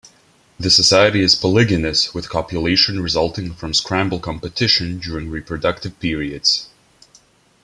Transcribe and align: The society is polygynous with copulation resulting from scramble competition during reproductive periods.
The 0.59 0.71
society 0.71 1.21
is 1.21 1.35
polygynous 1.35 2.11
with 2.11 2.27
copulation 2.27 3.01
resulting 3.01 3.53
from 3.53 3.75
scramble 3.75 4.19
competition 4.19 4.97
during 4.97 5.29
reproductive 5.29 5.99
periods. 5.99 6.69